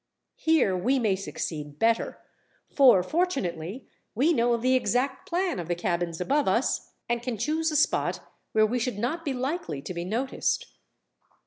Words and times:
Here 0.37 0.75
we 0.75 0.97
may 0.97 1.15
succeed 1.15 1.77
better, 1.77 2.17
for 2.73 3.03
fortunately 3.03 3.85
we 4.15 4.33
know 4.33 4.57
the 4.57 4.73
exact 4.73 5.29
plan 5.29 5.59
of 5.59 5.67
the 5.67 5.75
cabins 5.75 6.19
above 6.19 6.47
us, 6.47 6.89
and 7.07 7.21
can 7.21 7.37
choose 7.37 7.69
a 7.69 7.75
spot 7.75 8.19
where 8.51 8.65
we 8.65 8.79
should 8.79 8.97
not 8.97 9.23
be 9.23 9.33
likely 9.33 9.79
to 9.83 9.93
be 9.93 10.03
noticed." 10.03 10.73